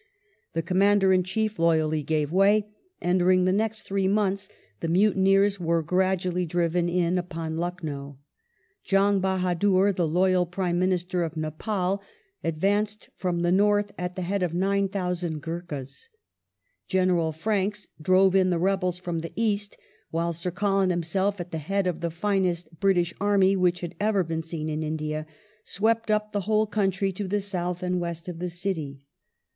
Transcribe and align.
The 0.53 0.63
Commander 0.63 1.13
in 1.13 1.21
Chief 1.21 1.59
loyally 1.59 2.01
gave 2.01 2.31
way, 2.31 2.65
and 2.99 3.19
during 3.19 3.45
the 3.45 3.53
next 3.53 3.83
three 3.83 4.07
months 4.07 4.49
the 4.79 4.87
mutineei's 4.87 5.59
were 5.59 5.83
gradually 5.83 6.43
driven 6.47 6.89
in 6.89 7.19
upon 7.19 7.57
Lucknow. 7.57 8.17
Jang 8.83 9.19
Bahadur, 9.21 9.93
the 9.95 10.07
loyal 10.07 10.47
Prime 10.47 10.79
Minister 10.79 11.21
of 11.21 11.37
Nepal, 11.37 12.01
advanced 12.43 13.11
from 13.15 13.41
the 13.43 13.51
north 13.51 13.91
at 13.95 14.15
the 14.15 14.23
head 14.23 14.41
of 14.41 14.55
9,000 14.55 15.39
Ghurkas; 15.39 16.07
General 16.87 17.31
Franks 17.31 17.87
drove 18.01 18.33
in 18.33 18.49
the 18.49 18.57
rebels 18.57 18.97
from 18.97 19.19
the 19.19 19.31
east, 19.35 19.77
while 20.09 20.33
Sir 20.33 20.49
Colin 20.49 20.89
himself, 20.89 21.39
at 21.39 21.51
the 21.51 21.59
head 21.59 21.85
of 21.85 21.99
the 22.01 22.09
finest 22.09 22.79
British 22.79 23.13
army 23.21 23.55
which 23.55 23.81
had 23.81 23.93
ever 23.99 24.23
been 24.23 24.41
seen 24.41 24.67
in 24.67 24.81
India, 24.81 25.27
swept 25.63 26.09
up 26.09 26.31
the 26.31 26.39
whole 26.49 26.65
country 26.65 27.11
to 27.11 27.27
the 27.27 27.39
south 27.39 27.83
and 27.83 27.99
west 28.01 28.27
of 28.27 28.39
the 28.39 28.49
city. 28.49 29.03